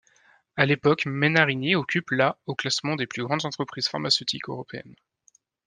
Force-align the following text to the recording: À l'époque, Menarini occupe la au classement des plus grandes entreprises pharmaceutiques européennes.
À 0.55 0.65
l'époque, 0.65 1.05
Menarini 1.05 1.75
occupe 1.75 2.09
la 2.09 2.35
au 2.47 2.55
classement 2.55 2.95
des 2.95 3.05
plus 3.05 3.21
grandes 3.23 3.45
entreprises 3.45 3.87
pharmaceutiques 3.87 4.49
européennes. 4.49 4.95